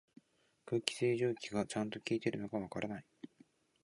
[0.65, 3.05] 空気清浄機がちゃんと効いてるのかわからない